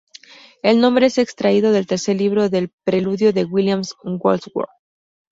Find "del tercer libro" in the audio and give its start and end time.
1.71-2.49